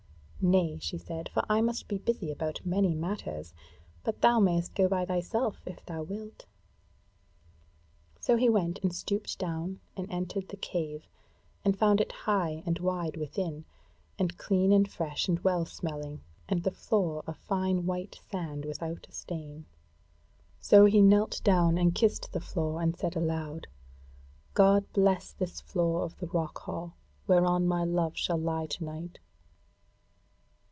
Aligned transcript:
"Nay," 0.43 0.79
she 0.81 0.97
said, 0.97 1.29
"for 1.29 1.45
I 1.47 1.61
must 1.61 1.87
be 1.87 1.99
busy 1.99 2.31
about 2.31 2.65
many 2.65 2.95
matters; 2.95 3.53
but 4.03 4.21
thou 4.21 4.39
mayst 4.39 4.73
go 4.73 4.87
by 4.87 5.05
thyself, 5.05 5.61
if 5.67 5.85
thou 5.85 6.01
wilt." 6.01 6.47
So 8.19 8.37
he 8.37 8.49
went 8.49 8.79
and 8.79 8.91
stooped 8.91 9.37
down 9.37 9.81
and 9.95 10.09
entered 10.09 10.47
the 10.47 10.57
cave, 10.57 11.05
and 11.63 11.77
found 11.77 12.01
it 12.01 12.11
high 12.11 12.63
and 12.65 12.79
wide 12.79 13.17
within, 13.17 13.65
and 14.17 14.35
clean 14.39 14.71
and 14.71 14.89
fresh 14.89 15.27
and 15.27 15.39
well 15.41 15.63
smelling, 15.63 16.21
and 16.49 16.63
the 16.63 16.71
floor 16.71 17.21
of 17.27 17.37
fine 17.37 17.85
white 17.85 18.19
sand 18.31 18.65
without 18.65 19.05
a 19.07 19.11
stain. 19.11 19.65
So 20.59 20.85
he 20.85 21.03
knelt 21.03 21.39
down 21.43 21.77
and 21.77 21.93
kissed 21.93 22.31
the 22.31 22.39
floor, 22.41 22.81
and 22.81 22.97
said 22.97 23.15
aloud: 23.15 23.67
"God 24.55 24.91
bless 24.91 25.33
this 25.33 25.61
floor 25.61 26.01
of 26.03 26.17
the 26.17 26.25
rock 26.25 26.57
hall 26.61 26.95
whereon 27.27 27.67
my 27.67 27.83
love 27.83 28.17
shall 28.17 28.39
lie 28.39 28.65
to 28.65 28.83
night!" 28.83 29.19